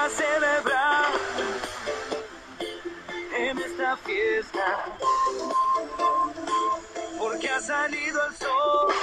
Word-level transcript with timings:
a 0.00 0.08
celebrar 0.08 1.04
en 3.36 3.58
esta 3.58 3.96
fiesta. 3.98 4.84
Porque 7.18 7.50
ha 7.50 7.60
salido 7.60 8.18
el 8.28 8.36
sol 8.36 8.94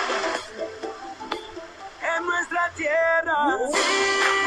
en 2.16 2.26
nuestra 2.26 2.72
tierra. 2.76 4.47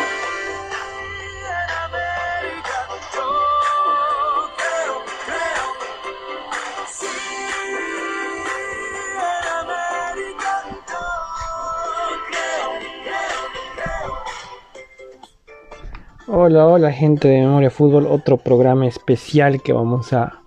Hola, 16.33 16.65
hola 16.69 16.93
gente 16.93 17.27
de 17.27 17.41
Memoria 17.41 17.73
Fútbol, 17.73 18.07
otro 18.07 18.37
programa 18.37 18.87
especial 18.87 19.61
que 19.61 19.73
vamos 19.73 20.13
a 20.13 20.45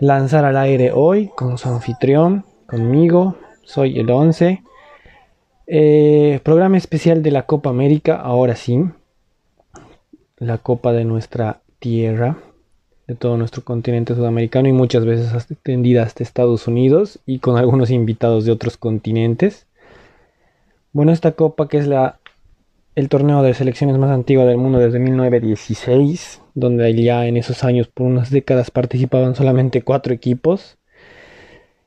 lanzar 0.00 0.44
al 0.44 0.58
aire 0.58 0.92
hoy 0.92 1.30
con 1.34 1.56
su 1.56 1.70
anfitrión, 1.70 2.44
conmigo, 2.66 3.36
soy 3.62 3.98
el 3.98 4.10
11. 4.10 4.62
Eh, 5.66 6.40
programa 6.42 6.76
especial 6.76 7.22
de 7.22 7.30
la 7.30 7.46
Copa 7.46 7.70
América, 7.70 8.16
ahora 8.16 8.54
sí, 8.54 8.84
la 10.36 10.58
Copa 10.58 10.92
de 10.92 11.06
nuestra 11.06 11.62
tierra, 11.78 12.36
de 13.06 13.14
todo 13.14 13.38
nuestro 13.38 13.64
continente 13.64 14.14
sudamericano 14.14 14.68
y 14.68 14.72
muchas 14.72 15.06
veces 15.06 15.32
extendida 15.32 16.02
hasta 16.02 16.22
Estados 16.22 16.68
Unidos 16.68 17.18
y 17.24 17.38
con 17.38 17.56
algunos 17.56 17.90
invitados 17.90 18.44
de 18.44 18.52
otros 18.52 18.76
continentes. 18.76 19.66
Bueno, 20.92 21.12
esta 21.12 21.32
copa 21.32 21.66
que 21.66 21.78
es 21.78 21.86
la 21.86 22.17
el 22.98 23.08
torneo 23.08 23.44
de 23.44 23.54
selecciones 23.54 23.96
más 23.96 24.10
antiguo 24.10 24.44
del 24.44 24.56
mundo 24.56 24.80
desde 24.80 24.98
1916, 24.98 26.42
donde 26.54 26.92
ya 27.00 27.26
en 27.28 27.36
esos 27.36 27.62
años 27.62 27.86
por 27.86 28.08
unas 28.08 28.28
décadas 28.30 28.72
participaban 28.72 29.36
solamente 29.36 29.82
cuatro 29.82 30.12
equipos. 30.12 30.78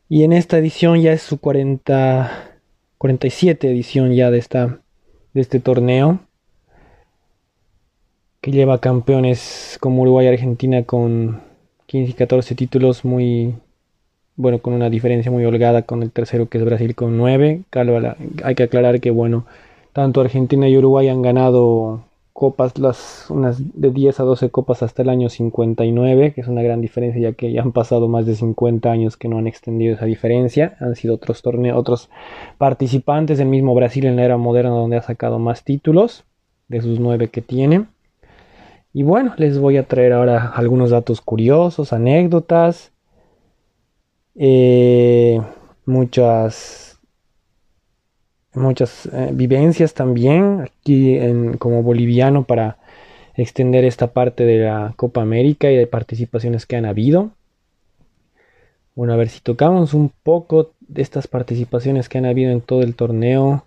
Y 0.08 0.24
en 0.24 0.32
esta 0.32 0.58
edición 0.58 1.02
ya 1.02 1.12
es 1.12 1.22
su 1.22 1.38
40, 1.38 2.32
47 2.98 3.70
edición 3.70 4.14
ya 4.14 4.32
de, 4.32 4.38
esta, 4.38 4.80
de 5.34 5.42
este 5.42 5.60
torneo, 5.60 6.22
que 8.40 8.52
lleva 8.52 8.80
campeones 8.80 9.78
como 9.82 10.04
Uruguay 10.04 10.28
y 10.28 10.30
Argentina 10.30 10.84
con 10.84 11.42
15 11.88 12.10
y 12.10 12.14
14 12.14 12.56
títulos 12.56 13.04
muy, 13.04 13.54
bueno, 14.38 14.60
con 14.60 14.72
una 14.72 14.90
diferencia 14.90 15.30
muy 15.30 15.44
holgada 15.44 15.82
con 15.82 16.04
el 16.04 16.12
tercero 16.12 16.48
que 16.48 16.58
es 16.58 16.64
Brasil 16.64 16.96
con 16.96 17.18
9. 17.18 17.64
Hay 18.46 18.56
que 18.56 18.64
aclarar 18.64 19.02
que, 19.02 19.12
bueno, 19.12 19.46
tanto 19.94 20.22
Argentina 20.22 20.68
y 20.68 20.78
Uruguay 20.78 21.10
han 21.10 21.22
ganado 21.22 22.04
copas, 22.34 22.74
unas 23.30 23.62
de 23.80 23.92
10 23.92 24.20
a 24.20 24.24
12 24.24 24.50
copas 24.50 24.82
hasta 24.84 25.02
el 25.02 25.10
año 25.10 25.30
59, 25.30 26.34
que 26.34 26.42
es 26.42 26.48
una 26.48 26.64
gran 26.64 26.82
diferencia 26.82 27.22
ya 27.22 27.34
que 27.34 27.52
ya 27.52 27.62
han 27.62 27.72
pasado 27.72 28.08
más 28.08 28.26
de 28.26 28.36
50 28.36 28.90
años 28.90 29.18
que 29.18 29.28
no 29.28 29.38
han 29.38 29.48
extendido 29.48 29.94
esa 29.94 30.06
diferencia. 30.06 30.76
Han 30.80 30.96
sido 30.96 31.16
otros 31.16 31.42
torneos, 31.42 31.78
otros 31.78 32.10
participantes, 32.58 33.40
el 33.40 33.48
mismo 33.48 33.76
Brasil 33.76 34.06
en 34.06 34.16
la 34.16 34.24
era 34.24 34.38
moderna 34.38 34.72
donde 34.72 34.98
ha 34.98 35.02
sacado 35.02 35.40
más 35.40 35.64
títulos 35.64 36.24
de 36.68 36.82
sus 36.82 37.00
9 37.00 37.28
que 37.28 37.42
tiene. 37.42 37.86
Y 38.94 39.04
bueno, 39.04 39.34
les 39.38 39.60
voy 39.60 39.78
a 39.78 39.88
traer 39.88 40.14
ahora 40.14 40.48
algunos 40.48 40.90
datos 40.90 41.22
curiosos, 41.22 41.94
anécdotas, 41.94 42.92
eh, 44.36 45.40
muchas 45.86 46.91
muchas 48.54 49.08
eh, 49.08 49.30
vivencias 49.34 49.94
también 49.94 50.62
aquí 50.62 51.18
en, 51.18 51.58
como 51.58 51.84
boliviano 51.84 52.44
para 52.44 52.78
extender 53.36 53.86
esta 53.86 54.08
parte 54.08 54.46
de 54.46 54.66
la 54.66 54.94
Copa 54.96 55.22
América 55.22 55.72
y 55.72 55.76
de 55.76 55.88
participaciones 55.88 56.66
que 56.66 56.76
han 56.76 56.86
habido. 56.86 57.32
Bueno, 58.94 59.14
a 59.14 59.16
ver 59.16 59.30
si 59.30 59.40
tocamos 59.40 59.94
un 59.94 60.12
poco 60.24 60.74
de 60.82 61.02
estas 61.02 61.28
participaciones 61.28 62.10
que 62.10 62.18
han 62.18 62.26
habido 62.26 62.52
en 62.52 62.62
todo 62.62 62.82
el 62.82 62.96
torneo. 62.96 63.66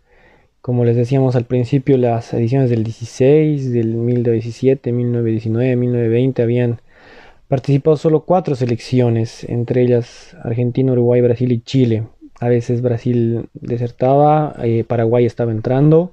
Como 0.61 0.84
les 0.84 0.97
decíamos 0.97 1.34
al 1.37 1.45
principio, 1.45 1.97
las 1.97 2.33
ediciones 2.34 2.71
del 2.71 2.84
16, 2.84 3.72
del 3.72 3.95
1917, 3.95 4.93
1919, 4.93 5.77
1920 5.77 6.43
habían 6.43 6.81
participado 7.49 7.97
solo 7.97 8.25
cuatro 8.25 8.55
selecciones, 8.55 9.45
entre 9.45 9.83
ellas 9.83 10.37
Argentina, 10.43 10.93
Uruguay, 10.93 11.21
Brasil 11.21 11.53
y 11.53 11.61
Chile. 11.61 12.05
A 12.44 12.49
veces 12.50 12.82
Brasil 12.82 13.49
desertaba, 13.55 14.55
eh, 14.62 14.84
Paraguay 14.84 15.25
estaba 15.25 15.50
entrando. 15.50 16.12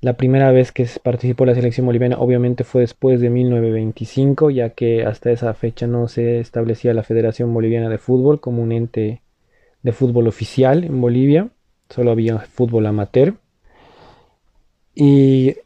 La 0.00 0.12
primera 0.12 0.52
vez 0.52 0.70
que 0.70 0.86
participó 1.02 1.46
la 1.46 1.54
selección 1.56 1.84
boliviana 1.84 2.16
obviamente 2.20 2.62
fue 2.62 2.82
después 2.82 3.20
de 3.20 3.28
1925, 3.28 4.50
ya 4.50 4.70
que 4.70 5.04
hasta 5.04 5.32
esa 5.32 5.52
fecha 5.52 5.88
no 5.88 6.06
se 6.06 6.38
establecía 6.38 6.94
la 6.94 7.02
Federación 7.02 7.52
Boliviana 7.52 7.88
de 7.88 7.98
Fútbol 7.98 8.40
como 8.40 8.62
un 8.62 8.70
ente 8.70 9.22
de 9.82 9.92
fútbol 9.92 10.28
oficial 10.28 10.84
en 10.84 11.00
Bolivia, 11.00 11.48
solo 11.88 12.12
había 12.12 12.38
fútbol 12.38 12.86
amateur. 12.86 13.34
Y 14.94 15.56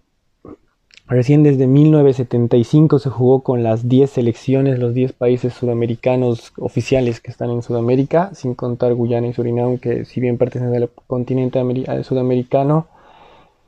Recién 1.08 1.42
desde 1.42 1.66
1975 1.66 2.98
se 2.98 3.08
jugó 3.08 3.42
con 3.42 3.62
las 3.62 3.88
10 3.88 4.10
selecciones, 4.10 4.78
los 4.78 4.92
10 4.92 5.14
países 5.14 5.54
sudamericanos 5.54 6.52
oficiales 6.58 7.20
que 7.20 7.30
están 7.30 7.50
en 7.50 7.62
Sudamérica, 7.62 8.34
sin 8.34 8.54
contar 8.54 8.92
Guyana 8.92 9.26
y 9.28 9.32
Surinam, 9.32 9.78
que 9.78 10.04
si 10.04 10.20
bien 10.20 10.36
pertenecen 10.36 10.82
al 10.82 10.90
continente 11.06 11.64
sudamericano, 12.04 12.88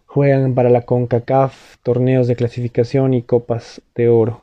juegan 0.04 0.54
para 0.54 0.68
la 0.68 0.82
CONCACAF 0.82 1.78
torneos 1.82 2.26
de 2.28 2.36
clasificación 2.36 3.14
y 3.14 3.22
copas 3.22 3.80
de 3.94 4.10
oro. 4.10 4.42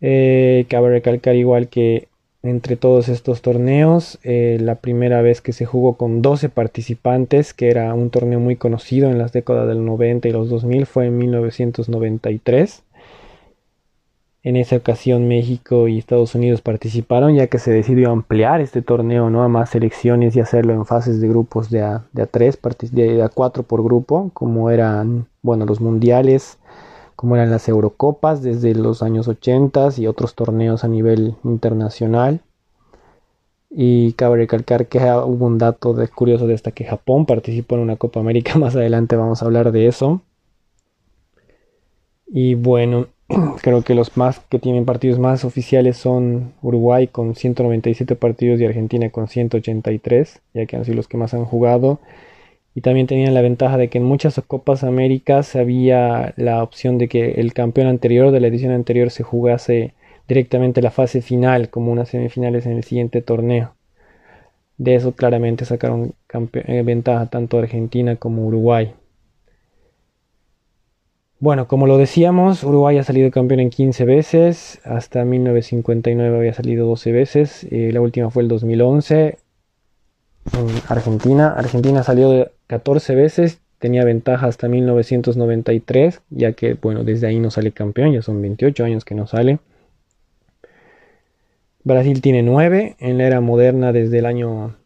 Eh, 0.00 0.66
cabe 0.68 0.90
recalcar 0.90 1.34
igual 1.34 1.66
que 1.68 2.06
entre 2.48 2.76
todos 2.76 3.08
estos 3.08 3.42
torneos. 3.42 4.18
Eh, 4.22 4.58
la 4.60 4.76
primera 4.76 5.22
vez 5.22 5.40
que 5.40 5.52
se 5.52 5.66
jugó 5.66 5.96
con 5.96 6.22
12 6.22 6.48
participantes, 6.48 7.54
que 7.54 7.68
era 7.68 7.92
un 7.94 8.10
torneo 8.10 8.40
muy 8.40 8.56
conocido 8.56 9.10
en 9.10 9.18
las 9.18 9.32
décadas 9.32 9.68
del 9.68 9.84
90 9.84 10.28
y 10.28 10.32
los 10.32 10.48
2000, 10.48 10.86
fue 10.86 11.06
en 11.06 11.18
1993. 11.18 12.82
En 14.46 14.54
esa 14.54 14.76
ocasión 14.76 15.26
México 15.26 15.88
y 15.88 15.98
Estados 15.98 16.36
Unidos 16.36 16.60
participaron 16.60 17.34
ya 17.34 17.48
que 17.48 17.58
se 17.58 17.72
decidió 17.72 18.12
ampliar 18.12 18.60
este 18.60 18.80
torneo 18.80 19.28
¿no? 19.28 19.42
a 19.42 19.48
más 19.48 19.70
selecciones 19.70 20.36
y 20.36 20.40
hacerlo 20.40 20.72
en 20.72 20.86
fases 20.86 21.20
de 21.20 21.26
grupos 21.26 21.68
de 21.68 21.82
A, 21.82 22.04
de 22.12 22.22
a 22.22 22.26
3, 22.26 22.60
de 22.92 23.22
a 23.24 23.28
4 23.28 23.64
por 23.64 23.82
grupo, 23.82 24.30
como 24.34 24.70
eran 24.70 25.26
bueno, 25.42 25.64
los 25.64 25.80
mundiales, 25.80 26.58
como 27.16 27.34
eran 27.34 27.50
las 27.50 27.68
Eurocopas 27.68 28.42
desde 28.42 28.74
los 28.74 29.02
años 29.02 29.26
80 29.26 29.88
y 29.96 30.06
otros 30.06 30.34
torneos 30.34 30.84
a 30.84 30.88
nivel 30.88 31.34
internacional. 31.44 32.40
Y 33.70 34.12
cabe 34.12 34.36
recalcar 34.36 34.86
que 34.86 34.98
hubo 34.98 35.46
un 35.46 35.58
dato 35.58 35.96
curioso 36.14 36.46
de 36.46 36.56
que 36.56 36.84
Japón 36.84 37.26
participó 37.26 37.74
en 37.74 37.82
una 37.82 37.96
Copa 37.96 38.20
América. 38.20 38.58
Más 38.58 38.76
adelante 38.76 39.16
vamos 39.16 39.42
a 39.42 39.46
hablar 39.46 39.72
de 39.72 39.86
eso. 39.86 40.22
Y 42.26 42.54
bueno, 42.54 43.06
creo 43.62 43.82
que 43.82 43.94
los 43.94 44.16
más 44.16 44.40
que 44.48 44.58
tienen 44.58 44.84
partidos 44.84 45.18
más 45.18 45.44
oficiales 45.44 45.96
son 45.96 46.52
Uruguay 46.62 47.06
con 47.06 47.34
197 47.34 48.14
partidos 48.16 48.60
y 48.60 48.66
Argentina 48.66 49.10
con 49.10 49.28
183, 49.28 50.40
ya 50.54 50.66
que 50.66 50.76
han 50.76 50.84
sido 50.84 50.96
los 50.96 51.08
que 51.08 51.16
más 51.16 51.34
han 51.34 51.44
jugado 51.44 51.98
y 52.76 52.82
también 52.82 53.06
tenían 53.06 53.32
la 53.32 53.40
ventaja 53.40 53.78
de 53.78 53.88
que 53.88 53.96
en 53.96 54.04
muchas 54.04 54.38
Copas 54.46 54.84
Américas 54.84 55.56
había 55.56 56.34
la 56.36 56.62
opción 56.62 56.98
de 56.98 57.08
que 57.08 57.40
el 57.40 57.54
campeón 57.54 57.86
anterior 57.86 58.30
de 58.30 58.38
la 58.38 58.48
edición 58.48 58.70
anterior 58.70 59.10
se 59.10 59.22
jugase 59.22 59.94
directamente 60.28 60.82
la 60.82 60.90
fase 60.90 61.22
final 61.22 61.70
como 61.70 61.90
unas 61.90 62.10
semifinales 62.10 62.66
en 62.66 62.72
el 62.72 62.84
siguiente 62.84 63.22
torneo. 63.22 63.72
De 64.76 64.94
eso 64.94 65.12
claramente 65.12 65.64
sacaron 65.64 66.12
eh, 66.52 66.82
ventaja 66.84 67.30
tanto 67.30 67.58
Argentina 67.58 68.16
como 68.16 68.46
Uruguay. 68.46 68.92
Bueno, 71.38 71.68
como 71.68 71.86
lo 71.86 71.96
decíamos, 71.96 72.62
Uruguay 72.62 72.98
ha 72.98 73.04
salido 73.04 73.30
campeón 73.30 73.60
en 73.60 73.70
15 73.70 74.04
veces, 74.04 74.80
hasta 74.84 75.24
1959 75.24 76.36
había 76.36 76.52
salido 76.52 76.86
12 76.86 77.12
veces, 77.12 77.66
eh, 77.70 77.90
la 77.90 78.02
última 78.02 78.28
fue 78.30 78.42
el 78.42 78.50
2011, 78.50 79.38
Argentina. 80.88 81.54
Argentina 81.56 82.02
salió 82.02 82.30
de 82.30 82.50
14 82.66 83.14
veces, 83.14 83.60
tenía 83.78 84.04
ventaja 84.04 84.46
hasta 84.46 84.68
1993, 84.68 86.22
ya 86.30 86.52
que, 86.52 86.74
bueno, 86.74 87.04
desde 87.04 87.26
ahí 87.26 87.38
no 87.38 87.50
sale 87.50 87.72
campeón, 87.72 88.12
ya 88.12 88.22
son 88.22 88.40
28 88.40 88.84
años 88.84 89.04
que 89.04 89.14
no 89.14 89.26
sale. 89.26 89.58
Brasil 91.84 92.20
tiene 92.20 92.42
9 92.42 92.96
en 92.98 93.18
la 93.18 93.26
era 93.26 93.40
moderna 93.40 93.92
desde 93.92 94.18
el 94.18 94.26
año 94.26 94.76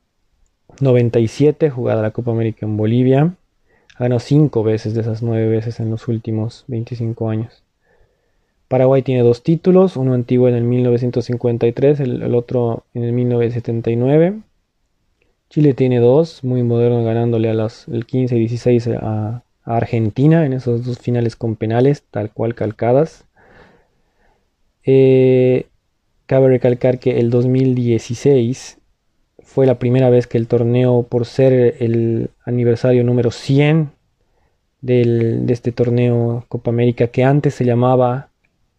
97, 0.80 1.70
jugada 1.70 2.02
la 2.02 2.10
Copa 2.10 2.30
América 2.30 2.66
en 2.66 2.76
Bolivia. 2.76 3.34
Ganó 3.98 4.18
5 4.18 4.62
veces 4.62 4.94
de 4.94 5.02
esas 5.02 5.22
9 5.22 5.48
veces 5.48 5.80
en 5.80 5.90
los 5.90 6.08
últimos 6.08 6.64
25 6.68 7.30
años. 7.30 7.62
Paraguay 8.68 9.02
tiene 9.02 9.22
dos 9.22 9.42
títulos, 9.42 9.96
uno 9.96 10.14
antiguo 10.14 10.48
en 10.48 10.54
el 10.54 10.64
1953, 10.64 12.00
el, 12.00 12.34
otro 12.34 12.84
en 12.94 13.04
el 13.04 13.12
1979. 13.12 14.42
Chile 15.50 15.74
tiene 15.74 15.98
dos, 15.98 16.44
muy 16.44 16.62
moderno, 16.62 17.02
ganándole 17.02 17.50
a 17.50 17.54
los 17.54 17.88
el 17.88 18.06
15 18.06 18.36
y 18.36 18.38
16 18.38 18.88
a, 19.02 19.42
Argentina 19.64 20.46
en 20.46 20.52
esos 20.52 20.84
dos 20.84 20.98
finales 20.98 21.36
con 21.36 21.54
penales, 21.56 22.04
tal 22.10 22.32
cual 22.32 22.54
calcadas. 22.54 23.26
Eh, 24.84 25.66
cabe 26.26 26.48
recalcar 26.48 26.98
que 26.98 27.20
el 27.20 27.30
2016 27.30 28.78
fue 29.40 29.66
la 29.66 29.78
primera 29.78 30.08
vez 30.08 30.26
que 30.26 30.38
el 30.38 30.46
torneo, 30.46 31.02
por 31.02 31.26
ser 31.26 31.76
el 31.80 32.30
aniversario 32.44 33.04
número 33.04 33.30
100 33.30 33.90
de 34.80 35.44
este 35.48 35.72
torneo 35.72 36.44
Copa 36.48 36.70
América, 36.70 37.08
que 37.08 37.24
antes 37.24 37.54
se 37.54 37.64
llamaba 37.64 38.30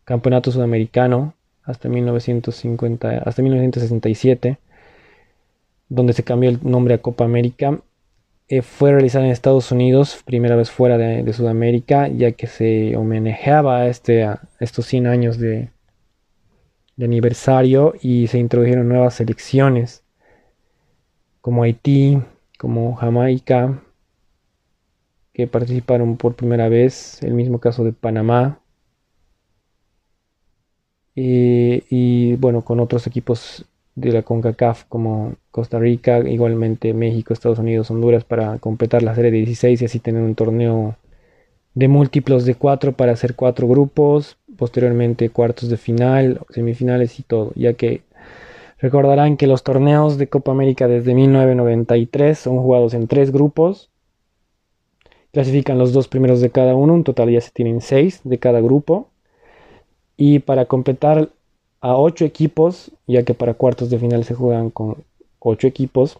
Campeonato 0.06 0.51
Sudamericano, 0.51 1.35
hasta 1.63 1.89
1950, 1.89 3.19
hasta 3.19 3.41
1967, 3.41 4.57
donde 5.91 6.13
se 6.13 6.23
cambió 6.23 6.49
el 6.49 6.59
nombre 6.63 6.93
a 6.93 7.01
Copa 7.01 7.25
América, 7.25 7.81
eh, 8.47 8.61
fue 8.61 8.91
realizada 8.91 9.25
en 9.25 9.31
Estados 9.31 9.71
Unidos, 9.71 10.23
primera 10.25 10.55
vez 10.55 10.71
fuera 10.71 10.97
de, 10.97 11.33
Sudamérica, 11.33 12.07
ya 12.07 12.31
que 12.31 12.47
se 12.47 12.95
homenajeaba 12.95 13.79
a, 13.79 13.88
este, 13.88 14.23
a 14.23 14.41
estos 14.59 14.85
100 14.88 15.07
años 15.07 15.38
de, 15.38 15.69
de 16.95 17.05
aniversario 17.05 17.93
y 18.01 18.27
se 18.27 18.39
introdujeron 18.39 18.88
nuevas 18.88 19.15
selecciones 19.15 20.03
como 21.41 21.63
Haití, 21.63 22.21
como 22.57 22.95
Jamaica, 22.95 23.81
que 25.33 25.47
participaron 25.47 26.17
por 26.17 26.35
primera 26.35 26.69
vez, 26.69 27.21
el 27.23 27.33
mismo 27.33 27.59
caso 27.59 27.83
de 27.83 27.93
Panamá, 27.93 28.61
y, 31.15 32.35
bueno, 32.38 32.63
con 32.63 32.79
otros 32.79 33.05
equipos 33.07 33.65
de 33.95 34.11
la 34.11 34.23
CONCACAF 34.23 34.85
como 34.85 35.35
Costa 35.51 35.79
Rica, 35.79 36.19
igualmente 36.19 36.93
México, 36.93 37.33
Estados 37.33 37.59
Unidos, 37.59 37.91
Honduras 37.91 38.23
para 38.23 38.57
completar 38.59 39.03
la 39.03 39.15
serie 39.15 39.31
de 39.31 39.38
16 39.38 39.81
y 39.81 39.85
así 39.85 39.99
tener 39.99 40.21
un 40.21 40.35
torneo 40.35 40.95
de 41.73 41.88
múltiplos 41.88 42.45
de 42.45 42.55
cuatro 42.55 42.93
para 42.93 43.13
hacer 43.13 43.35
cuatro 43.35 43.67
grupos, 43.67 44.38
posteriormente 44.57 45.29
cuartos 45.29 45.69
de 45.69 45.77
final, 45.77 46.41
semifinales 46.49 47.19
y 47.19 47.23
todo, 47.23 47.51
ya 47.55 47.73
que 47.73 48.03
Recordarán 48.81 49.38
que 49.38 49.45
los 49.45 49.61
torneos 49.61 50.17
de 50.17 50.27
Copa 50.27 50.51
América 50.51 50.88
desde 50.88 51.13
1993 51.13 52.38
son 52.38 52.57
jugados 52.57 52.95
en 52.95 53.07
tres 53.07 53.31
grupos. 53.31 53.91
Clasifican 55.31 55.77
los 55.77 55.93
dos 55.93 56.07
primeros 56.07 56.41
de 56.41 56.49
cada 56.49 56.75
uno, 56.75 56.95
en 56.95 57.03
total 57.03 57.29
ya 57.29 57.41
se 57.41 57.51
tienen 57.51 57.81
seis 57.81 58.21
de 58.23 58.39
cada 58.39 58.59
grupo. 58.59 59.11
Y 60.17 60.39
para 60.39 60.65
completar 60.65 61.29
a 61.81 61.97
ocho 61.97 62.25
equipos, 62.25 62.91
ya 63.07 63.23
que 63.23 63.33
para 63.33 63.55
cuartos 63.55 63.89
de 63.89 63.99
final 63.99 64.23
se 64.23 64.35
juegan 64.35 64.69
con 64.69 65.03
ocho 65.39 65.67
equipos, 65.67 66.19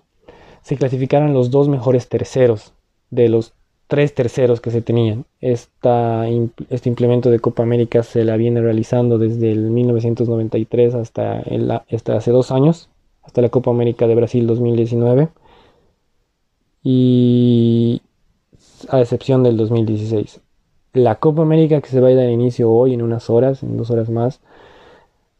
se 0.64 0.76
clasificaron 0.76 1.34
los 1.34 1.52
dos 1.52 1.70
mejores 1.70 2.10
terceros 2.10 2.74
de 3.10 3.30
los 3.30 3.54
tres 3.88 4.16
terceros 4.16 4.62
que 4.62 4.72
se 4.72 4.82
tenían. 4.82 5.26
Esta, 5.42 6.26
este 6.70 6.90
implemento 6.90 7.30
de 7.30 7.40
Copa 7.40 7.64
América 7.64 8.04
se 8.04 8.24
la 8.24 8.38
viene 8.38 8.62
realizando 8.62 9.18
desde 9.18 9.52
el 9.52 9.70
1993 9.70 10.96
hasta, 10.96 11.42
el, 11.42 11.70
hasta 11.70 12.16
hace 12.16 12.32
dos 12.32 12.52
años, 12.52 12.90
hasta 13.22 13.42
la 13.42 13.50
Copa 13.50 13.70
América 13.70 14.08
de 14.08 14.16
Brasil 14.16 14.48
2019. 14.48 15.30
Y 16.84 18.02
a 18.90 19.02
excepción 19.02 19.44
del 19.44 19.58
2016. 19.58 20.40
La 20.94 21.16
Copa 21.16 21.42
América 21.42 21.82
que 21.82 21.90
se 21.90 22.00
va 22.00 22.08
a 22.08 22.16
dar 22.16 22.30
inicio 22.30 22.72
hoy 22.72 22.94
en 22.94 23.02
unas 23.02 23.30
horas, 23.30 23.62
en 23.62 23.78
dos 23.78 23.92
horas 23.92 24.10
más, 24.10 24.40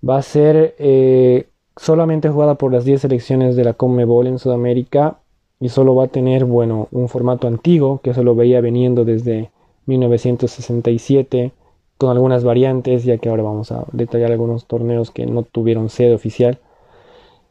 va 0.08 0.18
a 0.18 0.22
ser 0.22 0.76
eh, 0.80 1.48
solamente 1.78 2.30
jugada 2.30 2.56
por 2.56 2.72
las 2.72 2.86
10 2.86 3.02
selecciones 3.02 3.56
de 3.56 3.64
la 3.64 3.74
CONMEBOL 3.74 4.28
en 4.28 4.40
Sudamérica 4.40 5.18
y 5.60 5.70
solo 5.70 5.96
va 5.96 6.06
a 6.06 6.08
tener, 6.08 6.46
bueno, 6.46 6.88
un 6.92 7.08
formato 7.08 7.48
antiguo 7.48 8.02
que 8.02 8.14
se 8.14 8.24
lo 8.24 8.36
veía 8.36 8.62
veniendo 8.62 9.06
desde 9.06 9.52
1967 9.86 11.52
con 11.98 12.10
algunas 12.10 12.44
variantes, 12.44 13.04
ya 13.04 13.20
que 13.20 13.30
ahora 13.30 13.44
vamos 13.44 13.72
a 13.72 13.86
detallar 13.92 14.32
algunos 14.32 14.66
torneos 14.66 15.12
que 15.12 15.28
no 15.28 15.44
tuvieron 15.44 15.90
sede 15.90 16.16
oficial, 16.16 16.58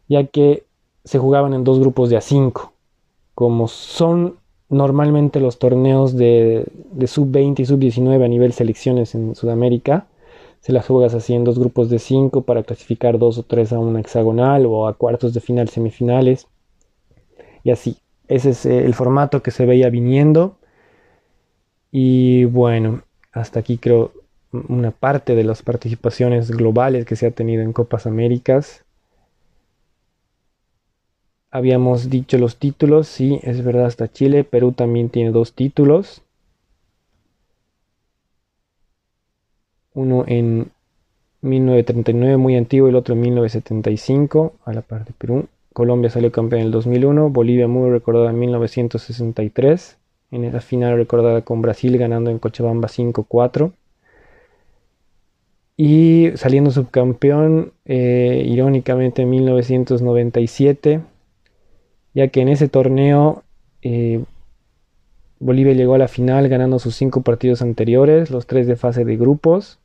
ya 0.08 0.26
que 0.26 0.64
se 1.05 1.20
jugaban 1.20 1.55
en 1.55 1.62
dos 1.62 1.79
grupos 1.79 2.11
de 2.11 2.17
a 2.17 2.20
5, 2.20 2.73
como 3.37 3.69
son 3.69 4.37
normalmente 4.69 5.38
los 5.38 5.58
torneos 5.58 6.17
de, 6.17 6.67
de 6.93 7.06
sub-20 7.06 7.61
y 7.61 7.64
sub-19 7.64 8.25
a 8.25 8.29
nivel 8.29 8.53
selecciones 8.53 9.14
en 9.14 9.37
Sudamérica, 9.37 10.06
se 10.61 10.73
las 10.73 10.87
juegas 10.87 11.15
así 11.15 11.35
en 11.35 11.45
dos 11.45 11.59
grupos 11.59 11.89
de 11.91 11.99
5 11.99 12.43
para 12.43 12.62
clasificar 12.62 13.19
dos 13.19 13.39
o 13.39 13.43
tres 13.43 13.73
a 13.73 13.79
una 13.79 14.01
hexagonal 14.01 14.67
o 14.67 14.87
a 14.87 14.95
cuartos 14.95 15.33
de 15.35 15.41
final, 15.41 15.69
semifinales 15.69 16.47
y 17.65 17.71
así. 17.71 17.99
Ese 18.29 18.51
es 18.51 18.67
eh, 18.67 18.85
el 18.85 18.95
formato 18.95 19.43
que 19.43 19.51
se 19.51 19.67
veía 19.67 19.91
viniendo. 19.91 20.57
Y 21.91 22.45
bueno, 22.45 23.03
hasta 23.33 23.61
aquí 23.61 23.79
creo 23.79 24.12
una 24.53 24.91
parte 24.91 25.35
de 25.35 25.45
las 25.45 25.62
participaciones 25.62 26.51
globales 26.51 27.06
que 27.06 27.17
se 27.17 27.27
ha 27.27 27.31
tenido 27.31 27.63
en 27.63 27.73
Copas 27.73 28.06
Américas. 28.06 28.85
Habíamos 31.51 32.11
dicho 32.11 32.39
los 32.39 32.56
títulos, 32.56 33.09
sí, 33.09 33.41
es 33.43 33.65
verdad, 33.65 33.87
hasta 33.87 34.13
Chile. 34.13 34.45
Perú 34.45 34.73
también 34.73 35.09
tiene 35.09 35.33
dos 35.33 35.53
títulos. 35.55 36.23
Uno 39.95 40.25
en 40.27 40.71
1939, 41.43 42.37
muy 42.37 42.57
antiguo, 42.57 42.89
el 42.89 42.97
otro 42.97 43.15
en 43.15 43.21
1975, 43.23 44.55
a 44.65 44.73
la 44.73 44.83
parte 44.83 45.13
de 45.13 45.19
Perú. 45.19 45.47
Colombia 45.73 46.11
salió 46.11 46.31
campeón 46.33 46.61
en 46.61 46.67
el 46.67 46.73
2001, 46.73 47.31
Bolivia 47.31 47.69
muy 47.69 47.91
recordada 47.91 48.31
en 48.31 48.39
1963, 48.39 49.97
en 50.33 50.45
esa 50.45 50.61
final 50.61 50.97
recordada 50.97 51.43
con 51.43 51.63
Brasil 51.63 51.97
ganando 51.99 52.31
en 52.31 52.39
Cochabamba 52.39 52.89
5-4. 52.89 53.73
Y 55.77 56.31
saliendo 56.35 56.70
subcampeón, 56.70 57.73
eh, 57.87 58.44
irónicamente 58.47 59.23
en 59.23 59.31
1997, 59.31 61.01
ya 62.13 62.29
que 62.29 62.41
en 62.43 62.49
ese 62.49 62.69
torneo 62.69 63.44
eh, 63.81 64.23
Bolivia 65.41 65.73
llegó 65.73 65.94
a 65.94 65.99
la 65.99 66.06
final 66.06 66.49
ganando 66.49 66.79
sus 66.79 66.94
cinco 66.94 67.23
partidos 67.23 67.63
anteriores, 67.63 68.31
los 68.31 68.47
tres 68.47 68.67
de 68.67 68.77
fase 68.77 69.06
de 69.06 69.17
grupos, 69.17 69.79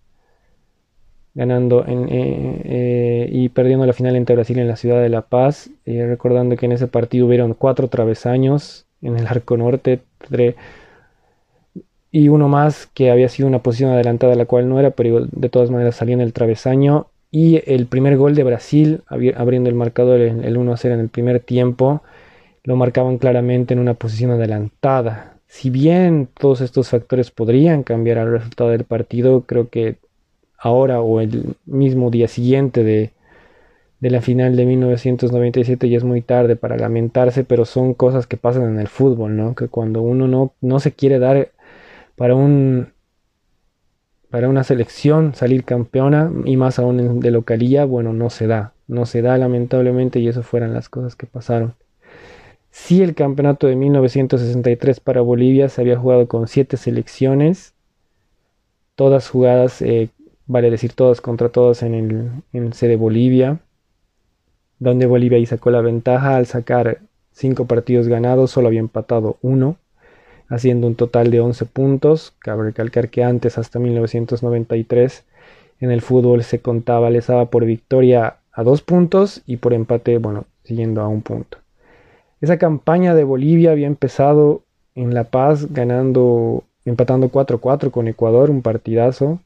ganando 1.34 1.86
en, 1.88 2.10
eh, 2.10 2.62
eh, 2.66 3.30
y 3.32 3.50
perdiendo 3.50 3.86
la 3.86 3.94
final 3.94 4.18
entre 4.18 4.36
Brasil 4.36 4.60
en 4.60 4.68
la 4.68 4.76
ciudad 4.76 5.02
de 5.02 5.10
La 5.10 5.22
Paz, 5.22 5.70
eh, 5.86 6.06
recordando 6.06 6.58
que 6.58 6.66
en 6.66 6.74
ese 6.74 6.88
partido 6.88 7.26
hubieron 7.26 7.54
cuatro 7.54 7.88
travesaños 7.88 8.86
en 9.02 9.18
el 9.18 9.28
arco 9.28 9.56
norte 9.56 10.02
y 12.12 12.30
uno 12.30 12.50
más 12.50 12.88
que 12.94 13.12
había 13.12 13.30
sido 13.30 13.48
una 13.48 13.60
posición 13.60 13.92
adelantada, 13.92 14.36
la 14.36 14.46
cual 14.46 14.68
no 14.68 14.80
era, 14.80 14.92
pero 14.92 15.26
de 15.26 15.50
todas 15.50 15.72
maneras 15.72 15.96
salía 15.96 16.16
en 16.16 16.22
el 16.22 16.34
travesaño. 16.34 17.08
Y 17.32 17.62
el 17.70 17.88
primer 17.88 18.16
gol 18.18 18.36
de 18.36 18.44
Brasil, 18.44 19.02
abriendo 19.08 19.70
el 19.70 19.76
marcador 19.76 20.22
el 20.22 20.58
1 20.58 20.74
a 20.74 20.78
0 20.78 20.96
en 20.96 21.02
el 21.02 21.10
primer 21.10 21.42
tiempo, 21.42 22.02
lo 22.64 22.78
marcaban 22.78 23.18
claramente 23.18 23.74
en 23.74 23.82
una 23.82 23.96
posición 23.96 24.32
adelantada. 24.32 25.35
Si 25.48 25.70
bien 25.70 26.28
todos 26.38 26.62
estos 26.62 26.90
factores 26.90 27.32
podrían 27.32 27.84
cambiar 27.84 28.18
el 28.18 28.32
resultado 28.32 28.72
del 28.72 28.84
partido, 28.84 29.42
creo 29.42 29.70
que 29.70 29.98
ahora 30.58 31.02
o 31.02 31.22
el 31.22 31.56
mismo 31.66 32.10
día 32.12 32.28
siguiente 32.28 32.84
de, 32.84 33.12
la 34.02 34.22
final 34.22 34.56
de 34.56 34.66
1997 34.66 35.90
ya 35.90 35.98
es 35.98 36.04
muy 36.04 36.22
tarde 36.22 36.56
para 36.56 36.78
lamentarse, 36.78 37.44
pero 37.44 37.66
son 37.66 37.94
cosas 37.94 38.28
que 38.28 38.38
pasan 38.38 38.64
en 38.70 38.80
el 38.80 38.88
fútbol, 38.88 39.36
¿no? 39.36 39.56
Que 39.56 39.68
cuando 39.68 40.02
uno 40.02 40.28
no, 40.28 40.54
no 40.62 40.80
se 40.80 40.92
quiere 40.92 41.20
dar 41.20 41.50
para 42.16 42.36
un 42.36 42.94
para 44.30 44.50
una 44.50 44.64
selección 44.64 45.34
salir 45.34 45.64
campeona 45.64 46.30
y 46.44 46.58
más 46.58 46.78
aún 46.78 47.20
de 47.22 47.32
localía, 47.32 47.86
bueno, 47.86 48.12
no 48.12 48.30
se 48.30 48.48
da, 48.48 48.74
no 48.88 49.06
se 49.06 49.22
da 49.22 49.38
lamentablemente 49.38 50.20
y 50.20 50.28
eso 50.28 50.44
fueran 50.44 50.74
las 50.74 50.90
cosas 50.90 51.16
que 51.16 51.26
pasaron. 51.26 51.74
Sí, 52.78 53.02
el 53.02 53.16
campeonato 53.16 53.68
de 53.68 53.76
1963 53.78 55.00
para 55.00 55.22
Bolivia 55.22 55.70
se 55.70 55.82
había 55.82 55.98
jugado 55.98 56.28
con 56.28 56.48
siete 56.48 56.76
selecciones, 56.78 57.74
todas 58.96 59.30
jugadas 59.30 59.82
eh, 59.82 60.10
vale 60.46 60.70
decir 60.70 60.92
todos 60.94 61.22
contra 61.22 61.50
todos 61.50 61.82
en 61.84 61.96
el, 61.96 62.32
en 62.54 62.74
sede 62.74 62.98
Bolivia, 62.98 63.60
donde 64.78 65.06
Bolivia 65.08 65.38
ahí 65.38 65.46
sacó 65.46 65.72
la 65.72 65.82
ventaja 65.82 66.36
al 66.36 66.48
sacar 66.48 67.00
cinco 67.32 67.66
partidos 67.66 68.08
ganados, 68.10 68.52
solo 68.52 68.68
había 68.68 68.82
empatado 68.82 69.38
uno. 69.42 69.78
haciendo 70.50 70.88
un 70.88 70.96
total 70.96 71.32
de 71.32 71.42
11 71.42 71.66
puntos. 71.66 72.34
Cabe 72.40 72.66
recalcar 72.66 73.10
que 73.10 73.24
antes, 73.24 73.58
hasta 73.58 73.80
1993, 73.80 75.24
en 75.82 75.92
el 75.92 76.02
fútbol 76.02 76.44
se 76.44 76.60
contaba, 76.60 77.10
les 77.10 77.28
daba 77.28 77.50
por 77.50 77.66
victoria 77.66 78.38
a 78.52 78.64
dos 78.64 78.82
puntos 78.82 79.42
y 79.48 79.58
por 79.58 79.74
empate, 79.74 80.18
bueno, 80.20 80.46
siguiendo 80.64 81.02
a 81.02 81.08
un 81.08 81.22
punto. 81.24 81.65
Esa 82.46 82.60
campaña 82.60 83.16
de 83.16 83.24
Bolivia 83.24 83.72
había 83.72 83.88
empezado 83.88 84.62
en 84.94 85.16
La 85.16 85.24
Paz 85.24 85.74
ganando, 85.74 86.64
empatando 86.86 87.32
4-4 87.32 87.90
con 87.90 88.08
Ecuador, 88.08 88.52
un 88.52 88.62
partidazo. 88.62 89.40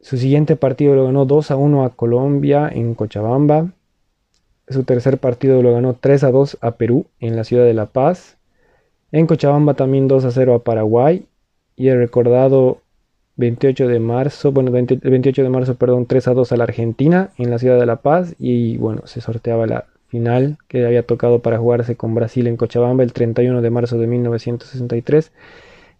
Su 0.00 0.16
siguiente 0.16 0.56
partido 0.56 0.94
lo 0.94 1.04
ganó 1.04 1.26
2 1.26 1.50
a 1.50 1.56
1 1.56 1.84
a 1.84 1.90
Colombia 1.90 2.70
en 2.72 2.94
Cochabamba. 2.94 3.72
Su 4.70 4.84
tercer 4.84 5.18
partido 5.18 5.60
lo 5.60 5.74
ganó 5.74 5.92
3 5.92 6.24
a 6.24 6.30
2 6.30 6.56
a 6.62 6.70
Perú 6.76 7.04
en 7.20 7.36
la 7.36 7.44
ciudad 7.44 7.66
de 7.66 7.74
La 7.74 7.84
Paz. 7.84 8.38
En 9.12 9.26
Cochabamba 9.26 9.74
también 9.74 10.08
2 10.08 10.24
a 10.24 10.30
0 10.30 10.54
a 10.54 10.64
Paraguay. 10.64 11.26
Y 11.76 11.88
el 11.88 11.98
recordado 11.98 12.78
28 13.36 13.86
de 13.86 14.00
marzo, 14.00 14.50
bueno, 14.50 14.70
28 14.70 15.42
de 15.42 15.48
marzo, 15.50 15.74
perdón, 15.74 16.06
3 16.06 16.28
a 16.28 16.32
2 16.32 16.52
a 16.52 16.56
la 16.56 16.64
Argentina 16.64 17.32
en 17.36 17.50
la 17.50 17.58
ciudad 17.58 17.78
de 17.78 17.84
La 17.84 17.96
Paz. 17.96 18.34
Y 18.38 18.78
bueno, 18.78 19.02
se 19.04 19.20
sorteaba 19.20 19.66
la 19.66 19.84
final 20.08 20.58
que 20.68 20.84
había 20.84 21.04
tocado 21.04 21.40
para 21.40 21.58
jugarse 21.58 21.96
con 21.96 22.14
Brasil 22.14 22.46
en 22.46 22.56
Cochabamba 22.56 23.04
el 23.04 23.12
31 23.12 23.62
de 23.62 23.70
marzo 23.70 23.98
de 23.98 24.06
1963. 24.06 25.32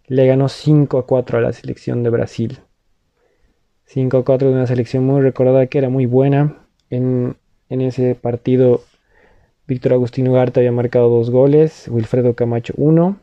Le 0.07 0.27
ganó 0.27 0.49
5 0.49 0.97
a 0.97 1.05
4 1.05 1.37
a 1.37 1.41
la 1.41 1.53
selección 1.53 2.03
de 2.03 2.09
Brasil. 2.09 2.59
5-4 3.93 4.37
de 4.37 4.51
una 4.51 4.67
selección 4.67 5.03
muy 5.05 5.21
recordada 5.21 5.65
que 5.67 5.79
era 5.79 5.89
muy 5.89 6.05
buena. 6.05 6.57
En, 6.89 7.35
ese 7.69 8.15
partido 8.15 8.81
Víctor 9.67 9.93
Agustín 9.93 10.27
Ugarte 10.27 10.59
había 10.59 10.71
marcado 10.71 11.09
dos 11.09 11.29
goles, 11.29 11.87
Wilfredo 11.89 12.33
Camacho 12.33 12.73
1, 12.77 13.17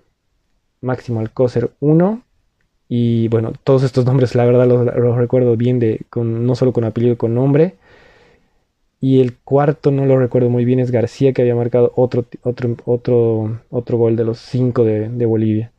Máximo 0.80 1.20
Alcócer 1.20 1.70
1. 1.80 2.22
Y 2.88 3.28
bueno, 3.28 3.52
todos 3.64 3.82
estos 3.82 4.06
nombres 4.06 4.34
la 4.34 4.44
verdad 4.44 4.66
los, 4.66 5.16
recuerdo 5.16 5.56
bien, 5.56 5.78
de, 5.78 6.02
con, 6.10 6.46
no 6.46 6.54
solo 6.54 6.72
con 6.72 6.84
apellido, 6.84 7.16
con 7.16 7.34
nombre. 7.34 7.74
Y 9.06 9.20
el 9.20 9.36
cuarto 9.36 9.92
no 9.92 10.04
lo 10.04 10.18
recuerdo 10.18 10.50
muy 10.50 10.64
bien, 10.64 10.80
es 10.80 10.90
García 10.90 11.32
que 11.32 11.42
había 11.42 11.54
marcado 11.54 11.92
otro, 11.94 12.24
otro, 12.42 12.76
otro, 12.86 13.60
otro 13.70 13.98
gol 13.98 14.16
de 14.16 14.24
los 14.24 14.40
cinco 14.40 14.82
de, 14.82 15.26
Bolivia. 15.26 15.70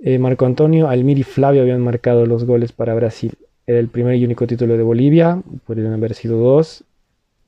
Eh, 0.00 0.18
Marco 0.18 0.44
Antonio, 0.44 0.90
Almir 0.90 1.18
y 1.18 1.22
Flavio 1.22 1.62
habían 1.62 1.80
marcado 1.80 2.26
los 2.26 2.44
goles 2.44 2.72
para 2.72 2.94
Brasil. 2.94 3.32
Era 3.66 3.78
el 3.78 3.88
primer 3.88 4.16
y 4.16 4.26
único 4.26 4.46
título 4.46 4.76
de 4.76 4.82
Bolivia, 4.82 5.42
podrían 5.66 5.94
haber 5.94 6.12
sido 6.12 6.36
dos. 6.36 6.84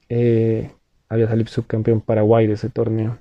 Eh, 0.09 0.71
había 1.11 1.29
salido 1.29 1.51
subcampeón 1.51 2.01
Paraguay 2.01 2.47
de 2.47 2.55
ese 2.55 2.71
torneo. 2.71 3.19